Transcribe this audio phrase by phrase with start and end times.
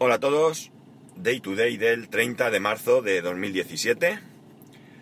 [0.00, 0.70] Hola a todos,
[1.16, 4.20] Day to Day del 30 de marzo de 2017.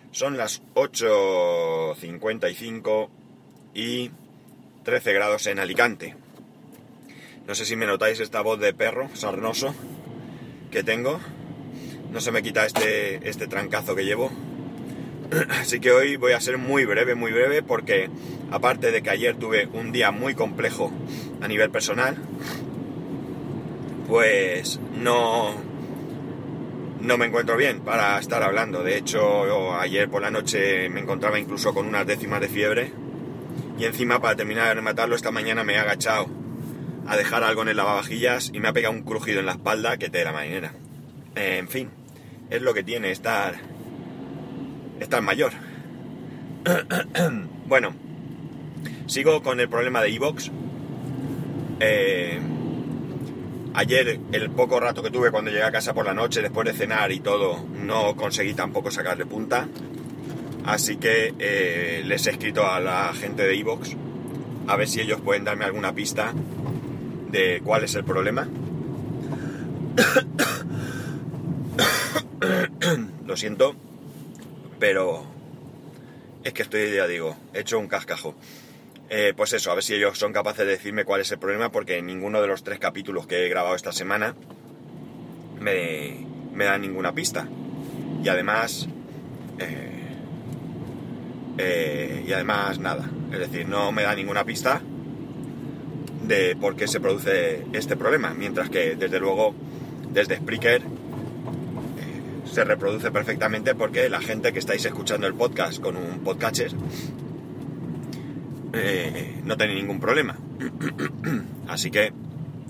[0.09, 3.07] Son las 8.55
[3.75, 4.09] y
[4.83, 6.15] 13 grados en Alicante.
[7.45, 9.75] No sé si me notáis esta voz de perro sarnoso
[10.71, 11.19] que tengo.
[12.11, 14.31] No se me quita este, este trancazo que llevo.
[15.61, 18.09] Así que hoy voy a ser muy breve, muy breve, porque
[18.49, 20.91] aparte de que ayer tuve un día muy complejo
[21.39, 22.17] a nivel personal,
[24.07, 25.53] pues no,
[27.01, 28.83] no me encuentro bien para estar hablando.
[28.83, 32.91] De hecho, ayer por la noche me encontraba incluso con unas décimas de fiebre.
[33.77, 36.27] Y encima, para terminar de rematarlo, esta mañana me he agachado
[37.07, 39.97] a dejar algo en el lavavajillas y me ha pegado un crujido en la espalda
[39.97, 40.73] que te la marinera.
[41.35, 41.89] en fin,
[42.49, 43.55] es lo que tiene estar,
[44.99, 45.51] estar mayor.
[47.67, 47.93] bueno,
[49.05, 50.51] sigo con el problema de Evox.
[51.79, 52.39] Eh,
[53.77, 56.73] Ayer, el poco rato que tuve cuando llegué a casa por la noche, después de
[56.73, 59.67] cenar y todo, no conseguí tampoco sacarle punta.
[60.65, 63.95] Así que eh, les he escrito a la gente de Evox
[64.65, 66.33] a ver si ellos pueden darme alguna pista
[67.29, 68.47] de cuál es el problema.
[73.27, 73.75] Lo siento,
[74.79, 75.23] pero
[76.43, 78.33] es que estoy, ya digo, hecho un cascajo.
[79.09, 81.71] Eh, pues eso, a ver si ellos son capaces de decirme cuál es el problema,
[81.71, 84.35] porque ninguno de los tres capítulos que he grabado esta semana
[85.59, 87.47] me, me da ninguna pista.
[88.23, 88.87] Y además...
[89.59, 89.93] Eh,
[91.59, 94.79] eh, y además nada, es decir, no me da ninguna pista
[96.23, 99.55] de por qué se produce este problema, mientras que desde luego
[100.11, 100.83] desde Spreaker
[102.51, 106.71] se reproduce perfectamente porque la gente que estáis escuchando el podcast con un podcatcher
[108.73, 110.37] eh, no tenéis ningún problema.
[111.67, 112.13] Así que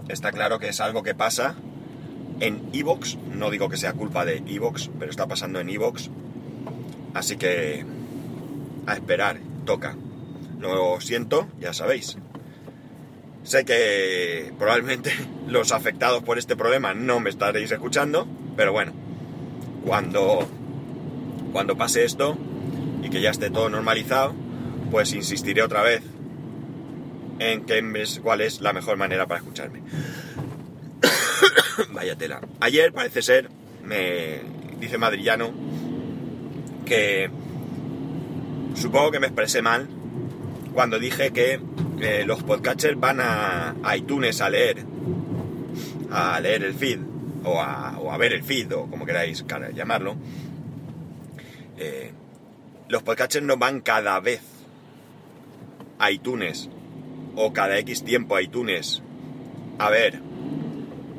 [0.10, 1.56] está claro que es algo que pasa
[2.40, 3.18] en Evox.
[3.36, 6.10] No digo que sea culpa de Evox, pero está pasando en Evox.
[7.14, 7.86] Así que
[8.86, 9.96] a esperar, toca.
[10.60, 12.18] Lo siento, ya sabéis.
[13.44, 15.12] Sé que probablemente
[15.48, 18.94] los afectados por este problema no me estaréis escuchando, pero bueno,
[19.86, 20.48] cuando,
[21.52, 22.38] cuando pase esto
[23.04, 24.34] y que ya esté todo normalizado,
[24.92, 26.02] pues insistiré otra vez
[27.40, 27.82] en que
[28.22, 29.82] cuál es la mejor manera para escucharme.
[31.92, 32.42] Vaya tela.
[32.60, 33.50] Ayer parece ser,
[33.84, 34.42] me
[34.80, 35.52] dice Madrillano,
[36.86, 37.30] que
[38.76, 39.88] supongo que me expresé mal
[40.74, 41.60] cuando dije que
[42.02, 44.84] eh, los podcatchers van a, iTunes a leer,
[46.12, 47.00] a leer el feed,
[47.44, 50.16] o a, ver el feed, o como queráis llamarlo.
[51.78, 52.12] Eh,
[52.90, 54.57] los podcatchers no van cada vez
[56.10, 56.70] iTunes.
[57.36, 59.02] O cada X tiempo iTunes.
[59.78, 60.20] A ver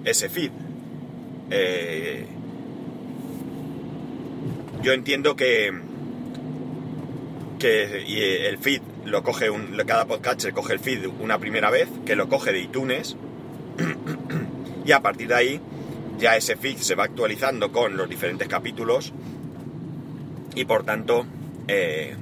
[0.05, 0.50] ese feed.
[1.50, 2.27] Eh,
[4.83, 5.72] yo entiendo que,
[7.59, 12.16] que el feed lo coge un, cada podcatcher coge el feed una primera vez, que
[12.16, 13.16] lo coge de iTunes.
[14.84, 15.60] Y a partir de ahí
[16.19, 19.12] ya ese feed se va actualizando con los diferentes capítulos.
[20.55, 21.27] Y por tanto
[21.66, 22.16] eh,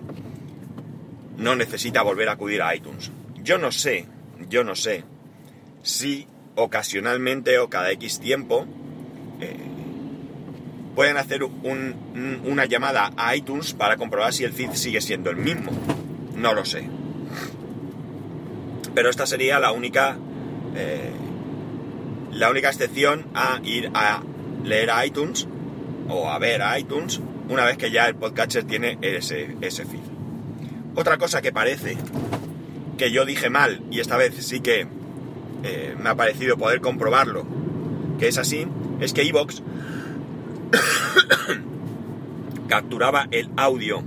[1.37, 3.11] no necesita volver a acudir a iTunes.
[3.43, 4.07] Yo no sé,
[4.49, 5.05] yo no sé
[5.83, 8.67] si ocasionalmente o cada X tiempo
[9.41, 9.57] eh,
[10.95, 15.71] pueden hacer una llamada a iTunes para comprobar si el feed sigue siendo el mismo.
[16.35, 16.89] No lo sé.
[18.95, 20.17] Pero esta sería la única
[20.75, 21.13] eh,
[22.33, 24.23] la única excepción a ir a
[24.65, 25.47] leer a iTunes
[26.09, 30.16] o a ver a iTunes una vez que ya el podcatcher tiene ese, ese feed.
[30.97, 31.99] Otra cosa que parece
[32.97, 34.89] que yo dije mal, y esta vez sí que
[35.63, 37.47] eh, me ha parecido poder comprobarlo,
[38.19, 38.67] que es así,
[38.99, 39.63] es que Evox
[42.69, 44.03] capturaba el audio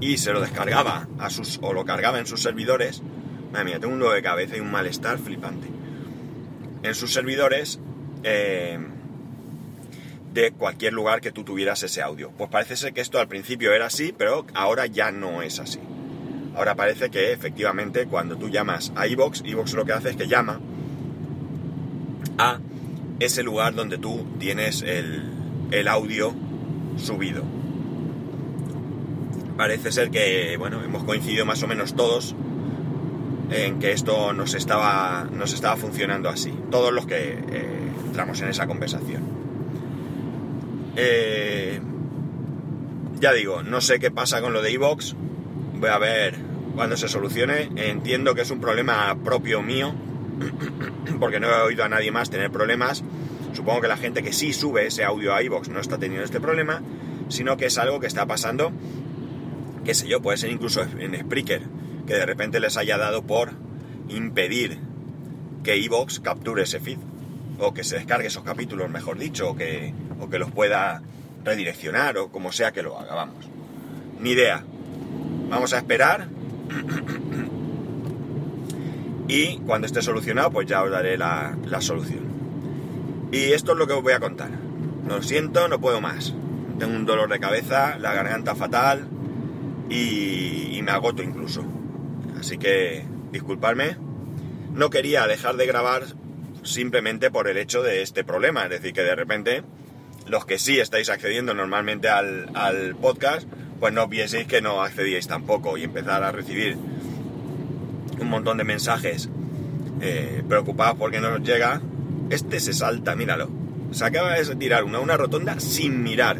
[0.00, 3.02] y se lo descargaba a sus, o lo cargaba en sus servidores.
[3.52, 5.66] Madre mía, tengo un nudo de cabeza y un malestar flipante.
[6.84, 7.80] En sus servidores
[8.22, 8.78] eh,
[10.32, 12.30] de cualquier lugar que tú tuvieras ese audio.
[12.30, 15.80] Pues parece ser que esto al principio era así, pero ahora ya no es así.
[16.58, 20.26] Ahora parece que efectivamente cuando tú llamas a iVox, iVox lo que hace es que
[20.26, 20.58] llama
[22.36, 22.58] a
[23.20, 26.34] ese lugar donde tú tienes el, audio
[26.96, 27.44] subido.
[29.56, 32.34] Parece ser que, bueno, hemos coincidido más o menos todos
[33.52, 36.52] en que esto nos estaba, nos estaba funcionando así.
[36.72, 39.22] Todos los que eh, entramos en esa conversación.
[40.96, 41.80] Eh,
[43.20, 45.14] ya digo, no sé qué pasa con lo de iVox.
[45.78, 46.47] Voy a ver
[46.78, 47.70] cuando se solucione.
[47.74, 49.92] Entiendo que es un problema propio mío,
[51.18, 53.02] porque no he oído a nadie más tener problemas.
[53.52, 56.38] Supongo que la gente que sí sube ese audio a iVoox no está teniendo este
[56.38, 56.80] problema,
[57.30, 58.70] sino que es algo que está pasando,
[59.84, 61.62] qué sé yo, puede ser incluso en Spreaker,
[62.06, 63.50] que de repente les haya dado por
[64.08, 64.78] impedir
[65.64, 66.98] que iVoox capture ese feed,
[67.58, 71.02] o que se descargue esos capítulos, mejor dicho, o que, o que los pueda
[71.44, 73.48] redireccionar, o como sea que lo haga, vamos.
[74.20, 74.62] Ni idea.
[75.50, 76.28] Vamos a esperar.
[79.28, 82.26] Y cuando esté solucionado, pues ya os daré la, solución.
[83.30, 84.50] Y esto es lo que os voy a contar.
[85.06, 86.34] Lo siento, no puedo más.
[86.78, 89.08] Tengo un dolor de cabeza, la garganta fatal
[89.90, 91.64] y, y me agoto incluso.
[92.38, 93.96] Así que disculpadme.
[94.72, 96.04] No quería dejar de grabar
[96.62, 98.64] simplemente por el hecho de este problema.
[98.64, 99.62] Es decir, que de repente
[100.26, 103.48] los que sí estáis accediendo normalmente al, al podcast,
[103.78, 106.76] pues no vieseis que no accedíais tampoco y empezar a recibir
[108.20, 109.28] un montón de mensajes
[110.00, 111.80] eh, preocupados porque no nos llega.
[112.30, 113.48] Este se salta, míralo.
[113.90, 116.38] Se acaba de tirar una, una rotonda sin mirar.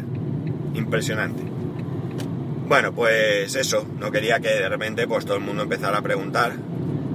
[0.73, 1.43] Impresionante.
[2.67, 6.53] Bueno, pues eso, no quería que de repente pues todo el mundo empezara a preguntar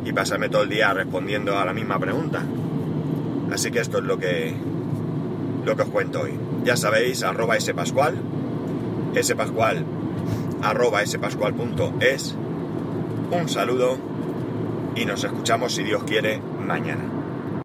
[0.05, 2.45] y pasarme todo el día respondiendo a la misma pregunta.
[3.53, 4.53] Así que esto es lo que
[5.65, 6.33] lo que os cuento hoy.
[6.65, 8.17] Ya sabéis, arroba spascual,
[9.23, 9.85] spascual,
[10.65, 12.35] arroba spascual.es.
[13.31, 13.99] Un saludo
[14.97, 17.14] y nos escuchamos si Dios quiere mañana.